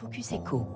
Focus 0.00 0.32
Echo. 0.32 0.66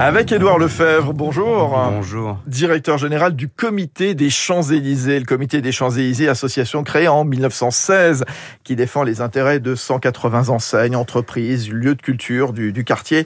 Avec 0.00 0.32
Édouard 0.32 0.58
Lefebvre, 0.58 1.12
bonjour. 1.12 1.78
Bonjour. 1.92 2.38
Directeur 2.48 2.98
général 2.98 3.36
du 3.36 3.48
Comité 3.48 4.16
des 4.16 4.28
Champs-Élysées. 4.28 5.20
Le 5.20 5.24
Comité 5.24 5.60
des 5.60 5.70
Champs-Élysées, 5.70 6.28
association 6.28 6.82
créée 6.82 7.06
en 7.06 7.24
1916, 7.24 8.24
qui 8.64 8.74
défend 8.74 9.04
les 9.04 9.20
intérêts 9.20 9.60
de 9.60 9.76
180 9.76 10.48
enseignes, 10.48 10.96
entreprises, 10.96 11.70
lieux 11.70 11.94
de 11.94 12.02
culture 12.02 12.52
du, 12.52 12.72
du 12.72 12.82
quartier. 12.82 13.24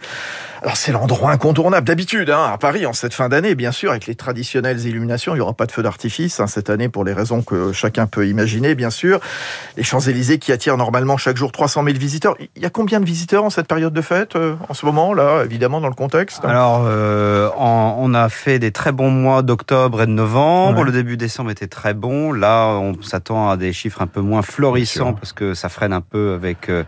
Alors 0.60 0.76
c'est 0.76 0.90
l'endroit 0.90 1.30
incontournable 1.30 1.86
d'habitude, 1.86 2.30
hein, 2.30 2.50
à 2.52 2.58
Paris, 2.58 2.84
en 2.84 2.92
cette 2.92 3.14
fin 3.14 3.28
d'année, 3.28 3.54
bien 3.54 3.70
sûr, 3.70 3.92
avec 3.92 4.06
les 4.06 4.16
traditionnelles 4.16 4.84
illuminations. 4.86 5.32
Il 5.34 5.36
n'y 5.36 5.40
aura 5.40 5.54
pas 5.54 5.66
de 5.66 5.72
feu 5.72 5.82
d'artifice 5.82 6.40
hein, 6.40 6.48
cette 6.48 6.68
année 6.68 6.88
pour 6.88 7.04
les 7.04 7.12
raisons 7.12 7.42
que 7.42 7.72
chacun 7.72 8.06
peut 8.06 8.26
imaginer, 8.26 8.74
bien 8.74 8.90
sûr. 8.90 9.20
Les 9.76 9.84
Champs-Élysées 9.84 10.38
qui 10.38 10.50
attirent 10.50 10.76
normalement 10.76 11.16
chaque 11.16 11.36
jour 11.36 11.52
300 11.52 11.84
000 11.84 11.96
visiteurs. 11.96 12.34
Il 12.56 12.62
y 12.62 12.66
a 12.66 12.70
combien 12.70 12.98
de 12.98 13.04
visiteurs 13.04 13.44
en 13.44 13.50
cette 13.50 13.68
période 13.68 13.92
de 13.92 14.02
fête, 14.02 14.17
euh, 14.36 14.54
en 14.68 14.74
ce 14.74 14.84
moment, 14.86 15.12
là, 15.14 15.42
évidemment, 15.44 15.80
dans 15.80 15.88
le 15.88 15.94
contexte 15.94 16.44
Alors, 16.44 16.84
euh, 16.86 17.48
en- 17.56 17.96
on 17.98 18.14
a 18.14 18.28
fait 18.28 18.58
des 18.58 18.70
très 18.72 18.92
bons 18.92 19.10
mois 19.10 19.42
d'octobre 19.42 20.02
et 20.02 20.06
de 20.06 20.12
novembre. 20.12 20.78
Ouais. 20.80 20.84
Le 20.84 20.92
début 20.92 21.16
décembre 21.16 21.50
était 21.50 21.66
très 21.66 21.94
bon. 21.94 22.32
Là, 22.32 22.68
on 22.78 22.94
s'attend 23.02 23.50
à 23.50 23.56
des 23.56 23.72
chiffres 23.72 24.02
un 24.02 24.06
peu 24.06 24.20
moins 24.20 24.42
florissants 24.42 25.12
parce 25.14 25.32
que 25.32 25.54
ça 25.54 25.68
freine 25.68 25.92
un 25.92 26.00
peu 26.00 26.32
avec 26.34 26.68
euh, 26.68 26.84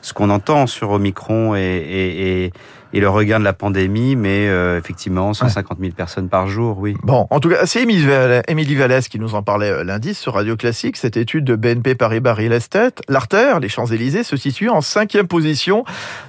ce 0.00 0.12
qu'on 0.12 0.30
entend 0.30 0.66
sur 0.66 0.90
Omicron 0.90 1.54
et, 1.54 1.60
et, 1.60 2.44
et, 2.46 2.52
et 2.92 3.00
le 3.00 3.08
regain 3.08 3.38
de 3.38 3.44
la 3.44 3.52
pandémie. 3.52 4.16
Mais 4.16 4.48
euh, 4.48 4.78
effectivement, 4.78 5.34
150 5.34 5.78
000 5.80 5.92
personnes 5.92 6.28
par 6.28 6.48
jour, 6.48 6.78
oui. 6.78 6.96
Bon, 7.02 7.26
en 7.30 7.40
tout 7.40 7.48
cas, 7.48 7.66
c'est 7.66 7.82
Émilie 7.82 8.74
Vallès, 8.74 9.08
qui 9.08 9.18
nous 9.18 9.34
en 9.34 9.42
parlait 9.42 9.70
euh, 9.70 9.84
lundi 9.84 10.14
sur 10.14 10.34
Radio 10.34 10.56
Classique. 10.56 10.96
Cette 10.96 11.16
étude 11.16 11.44
de 11.44 11.56
BNP 11.56 11.94
Paribas 11.94 12.34
Real 12.34 12.52
Estate, 12.52 13.02
l'artère, 13.08 13.60
les 13.60 13.68
Champs-Élysées, 13.68 14.24
se 14.24 14.36
situe 14.36 14.68
en 14.68 14.80
cinquième 14.80 15.26
position 15.26 15.84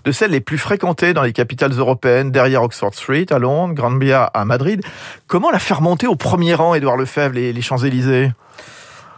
de 0.05 0.11
celles 0.11 0.31
les 0.31 0.41
plus 0.41 0.57
fréquentées 0.57 1.13
dans 1.13 1.23
les 1.23 1.33
capitales 1.33 1.71
européennes, 1.71 2.31
derrière 2.31 2.63
Oxford 2.63 2.93
Street 2.93 3.25
à 3.31 3.39
Londres, 3.39 3.73
Grand 3.73 3.97
Via 3.97 4.23
à 4.23 4.45
Madrid. 4.45 4.81
Comment 5.27 5.51
la 5.51 5.59
faire 5.59 5.81
monter 5.81 6.07
au 6.07 6.15
premier 6.15 6.53
rang, 6.53 6.73
Édouard 6.73 6.97
Lefebvre, 6.97 7.35
les, 7.35 7.53
les 7.53 7.61
Champs-Élysées? 7.61 8.31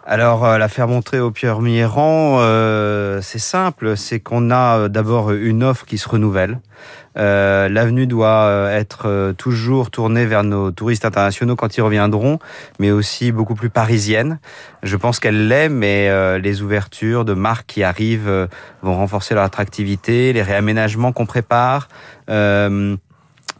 Alors, 0.07 0.45
euh, 0.45 0.59
la 0.59 0.67
faire 0.67 0.87
montrer 0.87 1.19
au 1.19 1.31
premier 1.31 1.83
rang, 1.83 2.37
euh, 2.39 3.21
c'est 3.23 3.39
simple. 3.39 3.97
C'est 3.97 4.19
qu'on 4.19 4.51
a 4.51 4.77
euh, 4.77 4.87
d'abord 4.87 5.31
une 5.31 5.63
offre 5.63 5.83
qui 5.85 5.97
se 5.97 6.07
renouvelle. 6.07 6.59
Euh, 7.17 7.69
L'avenue 7.69 8.05
doit 8.05 8.67
être 8.71 9.33
toujours 9.37 9.89
tournée 9.89 10.27
vers 10.27 10.43
nos 10.43 10.69
touristes 10.69 11.05
internationaux 11.05 11.55
quand 11.55 11.75
ils 11.75 11.81
reviendront, 11.81 12.37
mais 12.77 12.91
aussi 12.91 13.31
beaucoup 13.31 13.55
plus 13.55 13.71
parisienne. 13.71 14.37
Je 14.83 14.95
pense 14.95 15.19
qu'elle 15.19 15.47
l'est, 15.47 15.69
mais 15.69 16.39
les 16.39 16.61
ouvertures 16.61 17.23
de 17.25 17.33
marques 17.33 17.67
qui 17.67 17.83
arrivent 17.83 18.47
vont 18.83 18.95
renforcer 18.95 19.33
leur 19.33 19.45
attractivité, 19.45 20.33
les 20.33 20.41
réaménagements 20.43 21.13
qu'on 21.13 21.25
prépare. 21.25 21.87
Euh, 22.29 22.97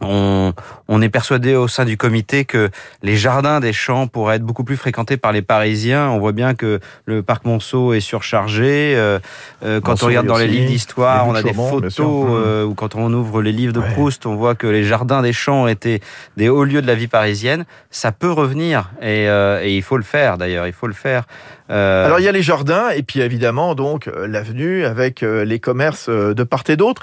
on, 0.00 0.52
on 0.88 1.00
est 1.02 1.08
persuadé 1.08 1.54
au 1.54 1.68
sein 1.68 1.84
du 1.84 1.96
comité 1.96 2.44
que 2.44 2.70
les 3.02 3.16
jardins 3.16 3.60
des 3.60 3.72
champs 3.72 4.06
pourraient 4.06 4.36
être 4.36 4.42
beaucoup 4.42 4.64
plus 4.64 4.76
fréquentés 4.76 5.16
par 5.16 5.32
les 5.32 5.42
Parisiens. 5.42 6.10
On 6.10 6.18
voit 6.18 6.32
bien 6.32 6.54
que 6.54 6.80
le 7.06 7.22
parc 7.22 7.44
Monceau 7.46 7.94
est 7.94 8.00
surchargé. 8.00 8.94
Euh, 8.96 9.18
euh, 9.64 9.80
quand 9.80 9.92
Monceau 9.92 10.04
on 10.06 10.08
regarde 10.08 10.26
dans 10.26 10.36
les 10.38 10.46
livres 10.48 10.66
d'histoire, 10.68 11.26
on 11.26 11.34
a 11.34 11.42
des 11.42 11.52
photos, 11.54 12.26
Mhm. 12.26 12.34
euh, 12.34 12.64
ou 12.64 12.74
quand 12.74 12.94
on 12.94 13.12
ouvre 13.12 13.40
les 13.42 13.52
livres 13.52 13.72
de 13.72 13.80
Ouais. 13.80 13.92
Proust, 13.92 14.26
on 14.26 14.36
voit 14.36 14.54
que 14.54 14.66
les 14.66 14.84
jardins 14.84 15.22
des 15.22 15.32
champs 15.32 15.66
étaient 15.66 16.00
des 16.36 16.48
hauts 16.48 16.64
lieux 16.64 16.82
de 16.82 16.86
la 16.86 16.94
vie 16.94 17.08
parisienne. 17.08 17.64
Ça 17.90 18.12
peut 18.12 18.30
revenir 18.32 18.90
et, 19.00 19.28
euh, 19.28 19.62
et 19.62 19.76
il 19.76 19.82
faut 19.82 19.96
le 19.96 20.02
faire 20.02 20.36
d'ailleurs. 20.38 20.66
Il 20.66 20.72
faut 20.72 20.86
le 20.88 20.92
faire. 20.94 21.24
Euh, 21.70 22.06
Alors 22.06 22.20
il 22.20 22.22
y 22.22 22.28
a 22.28 22.32
les 22.32 22.42
jardins 22.42 22.90
et 22.90 23.02
puis 23.02 23.20
évidemment 23.20 23.74
donc 23.74 24.06
euh, 24.06 24.28
l'avenue 24.28 24.84
avec 24.84 25.22
euh, 25.22 25.44
les 25.44 25.58
commerces 25.58 26.08
de 26.08 26.42
part 26.44 26.62
et 26.68 26.76
d'autre. 26.76 27.02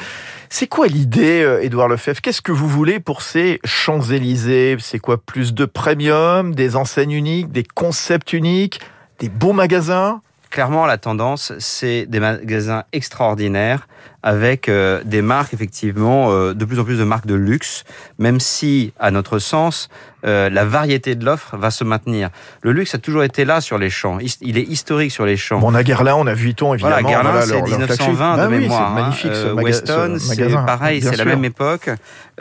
C'est 0.49 0.67
quoi 0.67 0.87
l'idée, 0.87 1.59
Édouard 1.61 1.87
Lefebvre? 1.87 2.21
Qu'est-ce 2.21 2.41
que 2.41 2.51
vous 2.51 2.67
voulez 2.67 2.99
pour 2.99 3.21
ces 3.23 3.59
Champs-Élysées? 3.65 4.77
C'est 4.79 4.99
quoi 4.99 5.17
Plus 5.17 5.53
de 5.53 5.65
premium, 5.65 6.53
des 6.53 6.75
enseignes 6.75 7.11
uniques, 7.11 7.51
des 7.51 7.63
concepts 7.63 8.33
uniques, 8.33 8.79
des 9.19 9.29
beaux 9.29 9.53
magasins? 9.53 10.21
Clairement, 10.51 10.85
la 10.85 10.99
tendance, 10.99 11.53
c'est 11.57 12.05
des 12.05 12.19
magasins 12.19 12.83
extraordinaires 12.93 13.87
avec 14.21 14.69
euh, 14.69 15.01
des 15.03 15.21
marques, 15.21 15.53
effectivement, 15.53 16.31
euh, 16.31 16.53
de 16.53 16.63
plus 16.65 16.79
en 16.79 16.85
plus 16.85 16.97
de 16.97 17.03
marques 17.03 17.25
de 17.25 17.33
luxe, 17.35 17.83
même 18.19 18.39
si, 18.39 18.93
à 18.99 19.11
notre 19.11 19.37
sens, 19.37 19.89
euh, 20.25 20.49
la 20.49 20.63
variété 20.63 21.15
de 21.15 21.25
l'offre 21.25 21.57
va 21.57 21.69
se 21.71 21.83
maintenir. 21.83 22.29
Le 22.61 22.71
luxe 22.71 22.95
a 22.95 22.97
toujours 22.99 23.23
été 23.25 23.43
là 23.43 23.59
sur 23.59 23.77
les 23.77 23.89
champs. 23.89 24.19
Il 24.39 24.57
est 24.57 24.61
historique 24.63 25.11
sur 25.11 25.25
les 25.25 25.35
champs. 25.35 25.59
Bon, 25.59 25.71
on 25.71 25.75
a 25.75 25.83
Guerlain, 25.83 26.15
on 26.15 26.25
a 26.27 26.33
Vuitton 26.33 26.73
évidemment. 26.73 26.95
Voilà, 27.01 27.09
Guerlain, 27.09 27.31
voilà, 27.31 27.45
c'est 27.45 27.51
leur- 27.51 27.67
leur 27.67 27.69
flagship. 27.87 27.99
1920 28.07 28.33
de 28.33 28.37
Bah 28.37 28.47
oui, 28.49 28.59
mémoire. 28.59 28.93
c'est 28.95 29.01
magnifique 29.01 29.31
hein. 29.31 29.43
ce, 29.43 29.61
Weston, 29.61 30.13
ce 30.13 30.19
c'est 30.19 30.41
magasin. 30.41 30.63
pareil, 30.63 31.01
c'est 31.01 31.17
la 31.17 31.25
même 31.25 31.43
époque. 31.43 31.89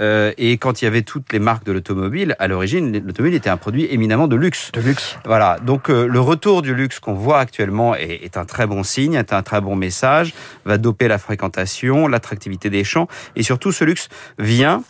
Et 0.00 0.52
quand 0.58 0.80
il 0.80 0.84
y 0.84 0.88
avait 0.88 1.02
toutes 1.02 1.32
les 1.32 1.40
marques 1.40 1.64
de 1.66 1.72
l'automobile, 1.72 2.36
à 2.38 2.46
l'origine, 2.46 2.92
l'automobile 3.04 3.34
était 3.34 3.50
un 3.50 3.56
produit 3.56 3.88
éminemment 3.90 4.28
de 4.28 4.36
luxe. 4.36 4.70
De 4.72 4.80
luxe. 4.80 5.16
Voilà, 5.24 5.56
donc 5.64 5.88
le 5.88 6.20
retour 6.20 6.62
du 6.62 6.74
luxe 6.76 7.00
qu'on 7.00 7.14
voit 7.14 7.40
actuellement 7.40 7.96
est, 7.96 8.20
est 8.22 8.36
un 8.36 8.44
très 8.44 8.68
bon 8.68 8.84
signe, 8.84 9.14
est 9.14 9.32
un 9.32 9.42
très 9.42 9.60
bon 9.60 9.74
message, 9.74 10.32
va 10.64 10.78
doper 10.78 11.08
la 11.08 11.18
fréquentation, 11.18 11.51
l'attractivité 12.08 12.70
des 12.70 12.84
champs, 12.84 13.08
et 13.36 13.42
surtout 13.42 13.72
ce 13.72 13.84
luxe 13.84 14.08
vient. 14.38 14.82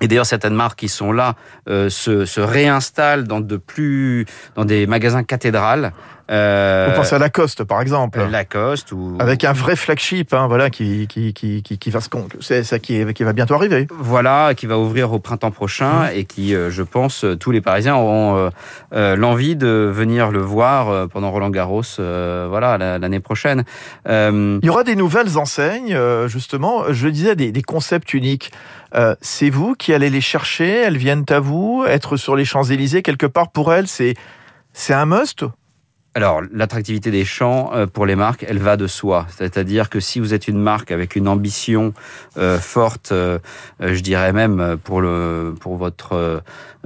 Et 0.00 0.08
d'ailleurs, 0.08 0.26
certaines 0.26 0.54
marques 0.54 0.78
qui 0.78 0.88
sont 0.88 1.12
là 1.12 1.34
euh, 1.68 1.90
se, 1.90 2.24
se 2.24 2.40
réinstallent 2.40 3.24
dans 3.24 3.40
de 3.40 3.56
plus 3.56 4.26
dans 4.56 4.64
des 4.64 4.86
magasins 4.86 5.22
cathédrales. 5.22 5.92
Euh, 6.30 6.86
Vous 6.90 6.94
pensez 6.96 7.16
à 7.16 7.18
Lacoste 7.18 7.64
par 7.64 7.80
exemple 7.82 8.20
Lacoste 8.30 8.92
ou 8.92 9.16
avec 9.18 9.42
un 9.44 9.52
vrai 9.52 9.74
flagship, 9.74 10.32
hein, 10.32 10.46
voilà, 10.46 10.70
qui 10.70 11.08
qui 11.08 11.34
qui 11.34 11.60
qui, 11.64 11.76
qui 11.76 11.90
va 11.90 12.00
se 12.00 12.08
c'est 12.40 12.62
ça 12.62 12.78
qui, 12.78 13.04
qui 13.14 13.24
va 13.24 13.32
bientôt 13.32 13.54
arriver. 13.54 13.88
Voilà, 13.90 14.54
qui 14.54 14.66
va 14.66 14.78
ouvrir 14.78 15.12
au 15.12 15.18
printemps 15.18 15.50
prochain 15.50 16.06
et 16.14 16.24
qui, 16.26 16.54
euh, 16.54 16.70
je 16.70 16.84
pense, 16.84 17.24
euh, 17.24 17.34
tous 17.36 17.50
les 17.50 17.60
Parisiens 17.60 17.96
auront 17.96 18.36
euh, 18.36 18.50
euh, 18.94 19.16
l'envie 19.16 19.56
de 19.56 19.90
venir 19.92 20.30
le 20.30 20.38
voir 20.38 21.08
pendant 21.08 21.32
Roland 21.32 21.50
Garros, 21.50 21.82
euh, 21.98 22.46
voilà, 22.48 22.78
la- 22.78 22.98
l'année 23.00 23.18
prochaine. 23.20 23.64
Euh, 24.08 24.60
Il 24.62 24.66
y 24.66 24.70
aura 24.70 24.84
des 24.84 24.94
nouvelles 24.94 25.36
enseignes, 25.36 25.98
justement. 26.28 26.84
Je 26.92 27.08
disais 27.08 27.34
des, 27.34 27.50
des 27.50 27.62
concepts 27.62 28.14
uniques. 28.14 28.52
Euh, 28.94 29.14
c'est 29.20 29.50
vous 29.50 29.74
qui 29.74 29.92
allez 29.94 30.10
les 30.10 30.20
chercher. 30.20 30.68
Elles 30.68 30.98
viennent 30.98 31.26
à 31.28 31.40
vous. 31.40 31.84
Être 31.86 32.16
sur 32.16 32.36
les 32.36 32.44
Champs 32.44 32.64
Élysées 32.64 33.02
quelque 33.02 33.26
part 33.26 33.50
pour 33.50 33.72
elles, 33.72 33.88
c'est 33.88 34.14
c'est 34.72 34.94
un 34.94 35.06
must? 35.06 35.44
Alors, 36.16 36.42
l'attractivité 36.52 37.12
des 37.12 37.24
champs 37.24 37.70
euh, 37.72 37.86
pour 37.86 38.04
les 38.04 38.16
marques, 38.16 38.44
elle 38.48 38.58
va 38.58 38.76
de 38.76 38.88
soi. 38.88 39.28
C'est-à-dire 39.30 39.88
que 39.88 40.00
si 40.00 40.18
vous 40.18 40.34
êtes 40.34 40.48
une 40.48 40.58
marque 40.58 40.90
avec 40.90 41.14
une 41.14 41.28
ambition 41.28 41.94
euh, 42.36 42.58
forte, 42.58 43.12
euh, 43.12 43.38
euh, 43.80 43.94
je 43.94 44.00
dirais 44.00 44.32
même 44.32 44.58
euh, 44.58 44.76
pour 44.76 45.00
le 45.02 45.54
pour 45.60 45.76
votre 45.76 46.42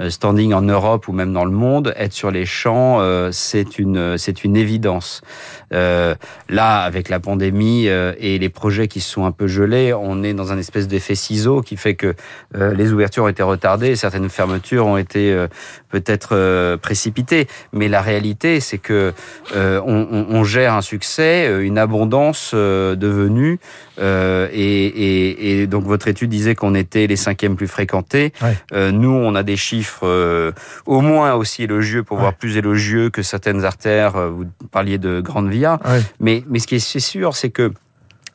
standing 0.08 0.52
en 0.52 0.62
Europe 0.62 1.08
ou 1.08 1.12
même 1.12 1.32
dans 1.32 1.46
le 1.46 1.52
monde, 1.52 1.94
être 1.96 2.12
sur 2.12 2.30
les 2.30 2.44
champs, 2.44 3.00
euh, 3.00 3.30
c'est 3.32 3.78
une 3.78 4.18
c'est 4.18 4.44
une 4.44 4.56
évidence. 4.56 5.22
Là, 5.70 6.82
avec 6.82 7.08
la 7.08 7.18
pandémie 7.18 7.86
et 7.86 8.38
les 8.38 8.48
projets 8.48 8.86
qui 8.86 9.00
sont 9.00 9.24
un 9.24 9.32
peu 9.32 9.48
gelés, 9.48 9.92
on 9.92 10.22
est 10.22 10.32
dans 10.32 10.52
un 10.52 10.58
espèce 10.58 10.86
d'effet 10.86 11.16
ciseau 11.16 11.62
qui 11.62 11.76
fait 11.76 11.96
que 11.96 12.14
les 12.54 12.92
ouvertures 12.92 13.24
ont 13.24 13.28
été 13.28 13.42
retardées, 13.42 13.88
et 13.88 13.96
certaines 13.96 14.28
fermetures 14.28 14.86
ont 14.86 14.96
été 14.96 15.46
peut-être 15.88 16.76
précipitées. 16.76 17.48
Mais 17.72 17.88
la 17.88 18.02
réalité, 18.02 18.60
c'est 18.60 18.78
que 18.78 19.13
on, 19.54 20.06
on- 20.10 20.26
on 20.36 20.44
gère 20.44 20.74
un 20.74 20.82
succès, 20.82 21.46
euh, 21.48 21.64
une 21.64 21.78
abondance 21.78 22.52
euh, 22.54 22.94
de 22.96 23.06
venues, 23.08 23.58
euh, 24.00 24.48
et, 24.52 24.86
et- 24.86 25.60
et 25.62 25.66
donc 25.66 25.84
votre 25.84 26.08
étude 26.08 26.30
disait 26.30 26.54
qu'on 26.54 26.74
était 26.74 27.06
les 27.06 27.16
cinquièmes 27.16 27.56
plus 27.56 27.68
fréquentés. 27.68 28.32
Ouais. 28.42 28.56
Euh, 28.72 28.90
nous, 28.92 29.10
on 29.10 29.34
a 29.34 29.42
des 29.42 29.56
chiffres 29.56 30.06
euh, 30.06 30.52
au 30.86 31.00
moins 31.00 31.34
aussi 31.34 31.62
élogieux, 31.64 32.02
pour 32.02 32.16
Ouais. 32.16 32.22
voir 32.22 32.34
plus 32.34 32.56
élogieux 32.56 33.10
que 33.10 33.22
certaines 33.22 33.64
artères. 33.64 34.16
euh, 34.16 34.30
Vous 34.30 34.44
parliez 34.70 34.98
de 34.98 35.20
Grande 35.20 35.48
Via, 35.50 35.78
Ouais. 35.84 36.00
mais 36.20 36.42
mais 36.48 36.58
ce 36.58 36.66
qui 36.66 36.76
est 36.76 36.98
sûr, 37.00 37.36
c'est 37.36 37.50
que 37.50 37.72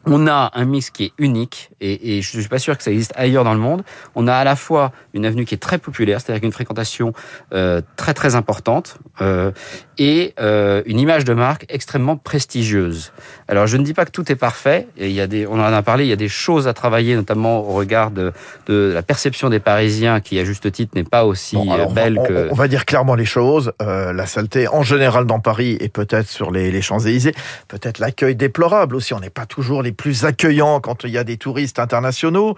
on 0.05 0.27
a 0.27 0.51
un 0.53 0.65
mix 0.65 0.89
qui 0.89 1.05
est 1.05 1.11
unique 1.17 1.71
et, 1.81 2.17
et 2.17 2.21
je 2.21 2.39
suis 2.39 2.47
pas 2.47 2.59
sûr 2.59 2.77
que 2.77 2.83
ça 2.83 2.91
existe 2.91 3.13
ailleurs 3.15 3.43
dans 3.43 3.53
le 3.53 3.59
monde. 3.59 3.84
On 4.16 4.28
a 4.28 4.34
à 4.34 4.43
la 4.43 4.55
fois 4.55 4.91
une 5.13 5.25
avenue 5.25 5.46
qui 5.46 5.55
est 5.55 5.59
très 5.59 5.78
populaire, 5.78 6.22
c'est-à-dire 6.22 6.43
une 6.46 6.51
fréquentation 6.53 7.13
euh, 7.53 7.81
très 7.97 8.13
très 8.13 8.35
importante 8.35 8.97
euh, 9.22 9.51
et 9.97 10.34
euh, 10.40 10.81
une 10.85 10.99
image 10.99 11.25
de 11.25 11.34
marque 11.34 11.66
extrêmement 11.69 12.16
prestigieuse. 12.16 13.11
Alors 13.47 13.67
je 13.67 13.75
ne 13.78 13.84
dis 13.84 13.93
pas 13.93 14.05
que 14.05 14.11
tout 14.11 14.31
est 14.31 14.35
parfait. 14.35 14.87
Et 14.97 15.07
il 15.09 15.13
y 15.13 15.22
a 15.22 15.28
des, 15.28 15.46
on 15.46 15.53
en 15.53 15.59
a 15.61 15.81
parlé, 15.81 16.05
il 16.05 16.09
y 16.09 16.13
a 16.13 16.17
des 16.17 16.29
choses 16.29 16.67
à 16.67 16.73
travailler, 16.73 17.16
notamment 17.16 17.59
au 17.59 17.73
regard 17.73 18.11
de, 18.11 18.31
de 18.67 18.91
la 18.93 19.03
perception 19.03 19.49
des 19.49 19.59
Parisiens, 19.59 20.22
qui 20.22 20.40
à 20.40 20.45
juste 20.45 20.72
titre 20.72 20.93
n'est 20.95 21.03
pas 21.03 21.25
aussi 21.25 21.55
Bon, 21.57 21.69
alors, 21.72 21.87
euh, 21.87 21.90
on 21.90 21.93
va- 21.93 22.02
belle 22.03 22.19
que. 22.28 22.47
on 22.52 22.55
va 22.55 22.67
dire 22.67 22.85
clairement 22.85 23.16
les 23.16 23.25
choses. 23.25 23.73
Euh, 23.81 24.13
la 24.13 24.25
saleté 24.25 24.67
en 24.69 24.81
général 24.84 25.25
dans 25.25 25.40
Paris 25.40 25.78
et 25.81 25.90
peut-être 25.90 26.28
sur 26.29 26.52
les, 26.52 26.72
les 26.72 26.81
Champs 26.81 26.99
Élysées. 26.99 27.35
Peut-être 27.67 27.99
l'accueil 27.99 28.35
déplorable 28.35 28.95
aussi. 28.95 29.13
On 29.13 29.19
n'est 29.19 29.29
pas 29.29 29.45
toujours 29.45 29.84
les 29.84 29.89
plus 29.91 30.26
accueillants 30.26 30.80
quand 30.80 31.03
il 31.03 31.12
y 31.12 31.18
a 31.18 31.24
des 31.24 31.38
touristes 31.38 31.80
internationaux. 31.80 32.56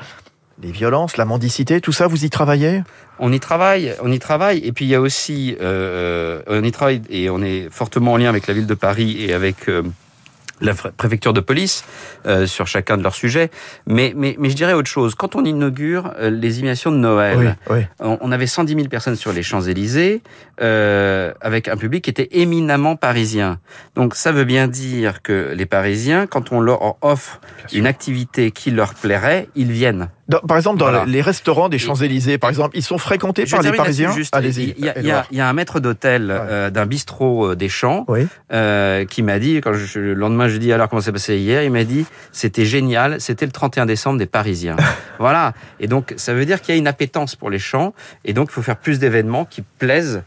Les 0.61 0.71
violences, 0.71 1.17
la 1.17 1.25
mendicité, 1.25 1.81
tout 1.81 1.91
ça, 1.91 2.07
vous 2.07 2.23
y 2.23 2.29
travaillez? 2.29 2.83
On 3.17 3.31
y 3.31 3.39
travaille, 3.39 3.95
on 4.03 4.11
y 4.11 4.19
travaille. 4.19 4.59
Et 4.59 4.71
puis 4.71 4.85
il 4.85 4.89
y 4.89 4.95
a 4.95 5.01
aussi, 5.01 5.55
euh, 5.59 6.41
on 6.47 6.63
y 6.63 6.71
travaille 6.71 7.01
et 7.09 7.29
on 7.29 7.41
est 7.41 7.67
fortement 7.71 8.13
en 8.13 8.17
lien 8.17 8.29
avec 8.29 8.47
la 8.47 8.53
ville 8.53 8.67
de 8.67 8.73
Paris 8.75 9.23
et 9.23 9.33
avec 9.33 9.69
euh, 9.69 9.81
la 10.61 10.73
préfecture 10.73 11.33
de 11.33 11.39
police 11.39 11.83
euh, 12.25 12.45
sur 12.45 12.67
chacun 12.67 12.97
de 12.97 13.03
leurs 13.03 13.15
sujets. 13.15 13.49
Mais, 13.87 14.13
mais, 14.15 14.35
mais 14.39 14.49
je 14.49 14.55
dirais 14.55 14.73
autre 14.73 14.89
chose. 14.89 15.15
Quand 15.15 15.35
on 15.35 15.43
inaugure 15.43 16.13
euh, 16.19 16.29
les 16.29 16.59
imitations 16.59 16.91
de 16.91 16.97
Noël, 16.97 17.57
On, 17.99 18.31
avait 18.31 18.47
110 18.47 18.75
000 18.75 18.87
personnes 18.87 19.15
sur 19.15 19.33
les 19.33 19.43
Champs-Élysées, 19.43 20.21
euh, 20.61 21.33
avec 21.41 21.67
un 21.67 21.77
public 21.77 22.03
qui 22.03 22.09
était 22.09 22.29
éminemment 22.31 22.95
parisien. 22.95 23.59
Donc 23.95 24.15
ça 24.15 24.31
veut 24.31 24.45
bien 24.45 24.67
dire 24.67 25.21
que 25.21 25.53
les 25.55 25.65
Parisiens, 25.65 26.27
quand 26.27 26.51
on 26.51 26.61
leur 26.61 26.97
offre 27.03 27.41
une 27.73 27.87
activité 27.87 28.51
qui 28.51 28.71
leur 28.71 28.93
plairait, 28.93 29.49
ils 29.55 29.71
viennent 29.71 30.09
par 30.47 30.57
exemple, 30.57 30.77
dans 30.79 31.03
les 31.05 31.21
restaurants 31.21 31.69
des 31.69 31.79
Champs-Élysées, 31.79 32.37
par 32.37 32.49
exemple, 32.49 32.77
ils 32.77 32.83
sont 32.83 32.97
fréquentés 32.97 33.45
par 33.45 33.61
les 33.61 33.71
Parisiens. 33.71 34.13
Allez-y. 34.31 34.75
Il, 34.77 34.85
y, 35.31 35.41
a 35.41 35.49
un 35.49 35.53
maître 35.53 35.79
d'hôtel 35.79 36.27
euh, 36.31 36.69
d'un 36.69 36.85
bistrot 36.85 37.51
euh, 37.51 37.55
des 37.55 37.69
Champs 37.69 38.05
euh, 38.51 39.05
qui 39.05 39.23
m'a 39.23 39.39
dit, 39.39 39.57
quand 39.61 39.73
je, 39.73 39.99
le 39.99 40.13
lendemain, 40.13 40.47
je 40.47 40.57
dis 40.57 40.71
alors 40.71 40.89
comment 40.89 41.01
c'est 41.01 41.11
passé 41.11 41.37
hier, 41.37 41.63
il 41.63 41.71
m'a 41.71 41.83
dit 41.83 42.05
c'était 42.31 42.65
génial, 42.65 43.19
c'était 43.19 43.45
le 43.45 43.51
31 43.51 43.85
décembre 43.85 44.19
des 44.19 44.25
Parisiens. 44.25 44.75
voilà. 45.19 45.53
Et 45.79 45.87
donc, 45.87 46.13
ça 46.17 46.33
veut 46.33 46.45
dire 46.45 46.61
qu'il 46.61 46.73
y 46.73 46.77
a 46.77 46.79
une 46.79 46.87
appétence 46.87 47.35
pour 47.35 47.49
les 47.49 47.59
Champs, 47.59 47.93
et 48.25 48.33
donc 48.33 48.49
il 48.51 48.53
faut 48.53 48.61
faire 48.61 48.77
plus 48.77 48.99
d'événements 48.99 49.45
qui 49.45 49.63
plaisent 49.79 50.23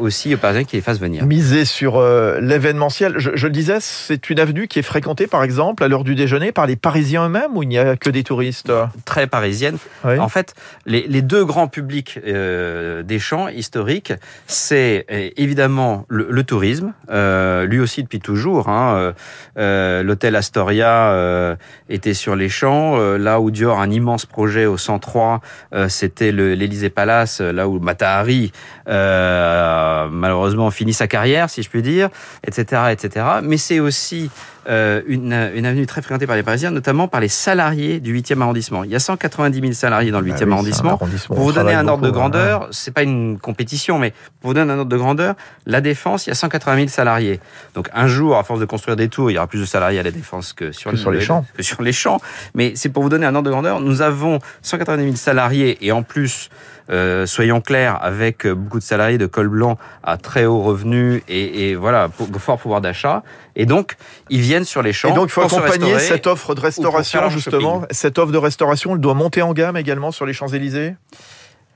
aussi 0.00 0.34
aux 0.34 0.36
Parisiens 0.36 0.64
qui 0.64 0.76
les 0.76 0.82
fassent 0.82 1.00
venir. 1.00 1.24
Miser 1.24 1.64
sur 1.64 1.98
l'événementiel. 2.02 3.14
Je, 3.16 3.30
je, 3.34 3.46
le 3.46 3.52
disais, 3.52 3.78
c'est 3.80 4.28
une 4.28 4.38
avenue 4.38 4.68
qui 4.68 4.78
est 4.78 4.82
fréquentée, 4.82 5.26
par 5.26 5.42
exemple, 5.42 5.82
à 5.82 5.88
l'heure 5.88 6.04
du 6.04 6.14
déjeuner 6.14 6.52
par 6.52 6.66
les 6.66 6.76
Parisiens 6.76 7.26
eux-mêmes, 7.26 7.56
ou 7.56 7.62
il 7.62 7.70
n'y 7.70 7.78
a 7.78 7.96
que 7.96 8.10
des 8.10 8.22
touristes? 8.22 8.70
Très 9.06 9.26
parisienne. 9.32 9.78
En 10.04 10.28
fait, 10.28 10.54
les, 10.84 11.22
deux 11.22 11.44
grands 11.44 11.66
publics 11.66 12.20
euh, 12.24 13.02
des 13.02 13.18
champs 13.18 13.48
historiques, 13.48 14.12
c'est 14.46 15.06
euh, 15.10 15.30
évidemment 15.36 16.04
le, 16.08 16.42
tourisme, 16.44 16.92
euh, 17.10 17.64
lui 17.64 17.80
aussi 17.80 18.02
depuis 18.02 18.20
toujours. 18.20 18.68
Hein, 18.68 19.14
L'hôtel 19.56 20.36
Astoria 20.36 21.56
était 21.88 22.14
sur 22.14 22.36
les 22.36 22.50
champs, 22.50 22.96
là 23.16 23.40
où 23.40 23.50
Dior 23.50 23.80
a 23.80 23.82
un 23.82 23.90
immense 23.90 24.26
projet 24.26 24.66
au 24.66 24.76
103, 24.76 25.40
c'était 25.88 26.30
l'Élysée 26.30 26.90
Palace, 26.90 27.40
là 27.40 27.68
où 27.68 27.80
Matahari 27.80 28.52
malheureusement 28.86 30.70
finit 30.70 30.92
sa 30.92 31.06
carrière, 31.06 31.48
si 31.48 31.62
je 31.62 31.70
puis 31.70 31.80
dire, 31.80 32.10
etc., 32.46 32.82
etc. 32.92 33.26
Mais 33.42 33.56
c'est 33.56 33.80
aussi 33.80 34.30
euh, 34.68 35.02
une, 35.06 35.32
une, 35.54 35.66
avenue 35.66 35.86
très 35.86 36.02
fréquentée 36.02 36.26
par 36.26 36.36
les 36.36 36.42
Parisiens, 36.42 36.70
notamment 36.70 37.08
par 37.08 37.20
les 37.20 37.28
salariés 37.28 37.98
du 37.98 38.16
8e 38.16 38.40
arrondissement. 38.40 38.84
Il 38.84 38.90
y 38.90 38.94
a 38.94 39.00
190 39.00 39.60
000 39.60 39.72
salariés 39.72 40.10
dans 40.10 40.20
le 40.20 40.30
8e 40.30 40.46
ah 40.48 40.52
arrondissement. 40.52 40.98
Pour 40.98 41.40
vous 41.40 41.52
donner 41.52 41.74
un 41.74 41.88
ordre 41.88 42.04
de 42.04 42.10
grandeur, 42.10 42.68
c'est 42.70 42.92
pas 42.92 43.02
une 43.02 43.38
compétition, 43.38 43.98
mais 43.98 44.12
pour 44.40 44.50
vous 44.50 44.54
donner 44.54 44.72
un 44.72 44.78
ordre 44.78 44.90
de 44.90 44.96
grandeur, 44.96 45.34
la 45.66 45.80
Défense, 45.80 46.26
il 46.26 46.30
y 46.30 46.32
a 46.32 46.36
180 46.36 46.76
000 46.76 46.88
salariés. 46.88 47.40
Donc 47.74 47.88
un 47.92 48.06
jour, 48.06 48.36
à 48.36 48.44
force 48.44 48.60
de 48.60 48.64
construire 48.64 48.96
des 48.96 49.08
tours, 49.08 49.30
il 49.30 49.34
y 49.34 49.38
aura 49.38 49.46
plus 49.46 49.60
de 49.60 49.64
salariés 49.64 49.98
à 49.98 50.04
la 50.04 50.12
Défense 50.12 50.52
que 50.52 50.70
sur, 50.70 50.96
sur 50.96 51.10
les 51.10 51.20
champs. 51.20 51.44
Que 51.56 51.62
sur 51.62 51.82
les 51.82 51.92
champs. 51.92 52.20
Mais 52.54 52.72
c'est 52.76 52.88
pour 52.88 53.02
vous 53.02 53.08
donner 53.08 53.26
un 53.26 53.34
ordre 53.34 53.46
de 53.46 53.50
grandeur. 53.50 53.80
Nous 53.80 54.02
avons 54.02 54.38
190 54.62 55.02
000 55.02 55.16
salariés 55.16 55.84
et 55.84 55.90
en 55.90 56.02
plus 56.02 56.50
euh, 56.90 57.26
soyons 57.26 57.60
clairs, 57.60 57.98
avec 58.02 58.46
beaucoup 58.46 58.78
de 58.78 58.84
salariés 58.84 59.18
de 59.18 59.26
col 59.26 59.48
blanc 59.48 59.78
à 60.02 60.16
très 60.16 60.44
haut 60.44 60.62
revenu 60.62 61.22
et, 61.28 61.70
et 61.70 61.74
voilà, 61.74 62.08
fort 62.38 62.58
pouvoir 62.58 62.80
d'achat. 62.80 63.22
Et 63.56 63.66
donc, 63.66 63.96
ils 64.30 64.40
viennent 64.40 64.51
sur 64.64 64.82
les 64.82 64.92
champs. 64.92 65.08
Et 65.08 65.12
donc, 65.12 65.28
il 65.28 65.32
faut 65.32 65.42
accompagner 65.42 65.98
cette 65.98 66.26
offre 66.26 66.54
de 66.54 66.60
restauration, 66.60 67.30
justement. 67.30 67.82
Cette 67.90 68.18
offre 68.18 68.32
de 68.32 68.38
restauration, 68.38 68.94
elle 68.94 69.00
doit 69.00 69.14
monter 69.14 69.42
en 69.42 69.52
gamme 69.52 69.76
également 69.76 70.12
sur 70.12 70.26
les 70.26 70.32
Champs-Élysées? 70.32 70.94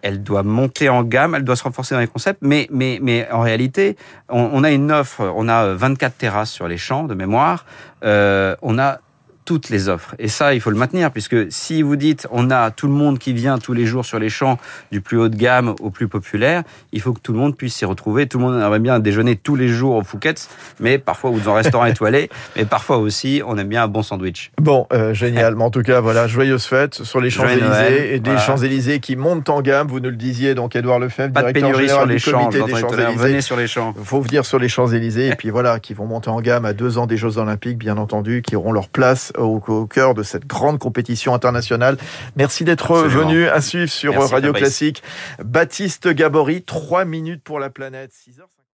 Elle 0.03 0.23
doit 0.23 0.43
monter 0.43 0.89
en 0.89 1.03
gamme, 1.03 1.35
elle 1.35 1.43
doit 1.43 1.57
se 1.57 1.65
renforcer 1.65 1.95
dans 1.95 2.01
les 2.01 2.07
concepts, 2.07 2.39
mais, 2.43 2.69
mais, 2.71 2.99
mais 3.03 3.27
en 3.33 3.41
réalité, 3.41 3.97
on, 4.29 4.51
on 4.53 4.63
a 4.63 4.71
une 4.71 4.93
offre, 4.93 5.33
on 5.35 5.49
a 5.49 5.73
24 5.73 6.17
terrasses 6.17 6.51
sur 6.53 6.69
les 6.69 6.77
champs 6.77 7.05
de 7.05 7.15
mémoire, 7.15 7.65
euh, 8.05 8.55
on 8.63 8.79
a 8.79 9.01
toutes 9.47 9.71
les 9.71 9.89
offres. 9.89 10.15
Et 10.19 10.29
ça, 10.29 10.53
il 10.55 10.61
faut 10.61 10.71
le 10.71 10.77
maintenir, 10.77 11.11
puisque 11.11 11.51
si 11.51 11.81
vous 11.81 11.97
dites 11.97 12.27
on 12.31 12.51
a 12.51 12.71
tout 12.71 12.89
le 12.89 12.93
monde 12.93 13.19
qui 13.19 13.33
vient 13.33 13.59
tous 13.59 13.73
les 13.73 13.87
jours 13.87 14.05
sur 14.05 14.19
les 14.19 14.29
champs, 14.29 14.59
du 14.93 15.01
plus 15.01 15.17
haut 15.17 15.29
de 15.29 15.37
gamme 15.37 15.75
au 15.81 15.91
plus 15.91 16.09
populaire, 16.09 16.65
il 16.93 17.01
faut 17.01 17.13
que 17.13 17.21
tout 17.21 17.33
le 17.33 17.39
monde 17.39 17.57
puisse 17.57 17.77
s'y 17.77 17.85
retrouver. 17.85 18.27
Tout 18.27 18.39
le 18.39 18.45
monde 18.45 18.61
aimerait 18.61 18.81
bien 18.81 18.99
déjeuner 18.99 19.37
tous 19.37 19.55
les 19.55 19.69
jours 19.69 19.95
au 19.95 20.03
Fouquet's, 20.03 20.49
mais 20.81 20.99
parfois 20.99 21.31
ou 21.31 21.39
dans 21.39 21.53
un 21.53 21.55
restaurant 21.55 21.87
étoilé, 21.87 22.29
mais 22.57 22.65
parfois 22.65 22.99
aussi 22.99 23.41
on 23.47 23.57
aime 23.57 23.69
bien 23.69 23.85
un 23.85 23.89
bon 23.89 24.03
sandwich. 24.03 24.51
Bon, 24.61 24.87
euh, 24.93 25.15
génial. 25.15 25.55
Mais 25.55 25.65
en 25.65 25.71
tout 25.71 25.83
cas, 25.83 26.01
voilà, 26.01 26.27
joyeuse 26.27 26.65
fête 26.65 26.95
sur 26.95 27.21
les 27.21 27.31
Champs-Élysées 27.31 28.15
et 28.15 28.21
des 28.21 28.37
Champs-Élysées 28.39 28.99
qui 29.01 29.15
montent 29.15 29.49
en 29.49 29.63
gamme. 29.63 29.87
Vous 29.87 30.01
nous 30.01 30.11
le 30.11 30.17
disiez, 30.17 30.55
donc 30.55 30.75
Edouard 30.75 30.99
Lefebvre, 30.99 31.33
Pas 31.33 31.53
directeur 31.53 31.71
de 31.71 31.77
général 31.77 31.99
sur 31.99 32.07
les 32.07 32.17
du 32.17 32.25
comité 32.25 32.59
champs, 32.59 32.67
des 32.67 32.81
Champs-Élysées. 32.81 33.17
Venez 33.17 33.41
sur 33.41 33.57
les 33.57 33.67
champs. 33.69 33.95
Faut 34.03 34.21
venir 34.21 34.45
sur 34.45 34.59
les 34.59 34.69
Champs-Élysées 34.69 35.29
et 35.29 35.37
puis 35.37 35.51
voilà, 35.51 35.79
qui 35.79 35.95
vont 35.95 36.07
monter 36.07 36.31
en 36.31 36.41
gamme 36.41 36.65
à 36.65 36.73
deux 36.73 36.99
ans 36.99 37.07
des 37.07 37.17
Jeux 37.17 37.39
Olympiques, 37.39 37.79
bien 37.79 37.97
entendu, 37.97 38.43
qui 38.43 38.57
auront 38.57 38.73
leur 38.73 38.89
place 38.89 39.33
au, 39.37 39.63
au 39.67 39.87
cœur 39.87 40.15
de 40.15 40.23
cette 40.23 40.47
grande 40.47 40.79
compétition 40.79 41.35
internationale. 41.35 41.97
Merci 42.37 42.65
d'être 42.65 42.97
venu 43.03 43.49
à 43.49 43.61
suivre 43.61 43.91
sur 43.91 44.15
Radio 44.31 44.53
Classique. 44.53 45.03
Baptiste 45.43 46.09
Gabory, 46.09 46.63
trois 46.63 47.05
minutes 47.05 47.43
pour 47.43 47.59
la 47.59 47.71
planète. 47.71 48.13
6 48.13 48.41
heures. 48.41 48.49